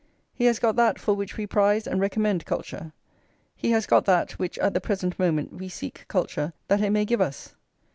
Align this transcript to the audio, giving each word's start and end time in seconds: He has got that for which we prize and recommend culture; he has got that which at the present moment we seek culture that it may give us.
He 0.33 0.45
has 0.45 0.57
got 0.57 0.75
that 0.77 0.97
for 0.97 1.13
which 1.13 1.37
we 1.37 1.45
prize 1.45 1.85
and 1.85 2.01
recommend 2.01 2.43
culture; 2.47 2.91
he 3.55 3.69
has 3.69 3.85
got 3.85 4.05
that 4.05 4.31
which 4.39 4.57
at 4.57 4.73
the 4.73 4.81
present 4.81 5.19
moment 5.19 5.53
we 5.53 5.69
seek 5.69 6.05
culture 6.07 6.53
that 6.69 6.81
it 6.81 6.89
may 6.89 7.05
give 7.05 7.21
us. 7.21 7.53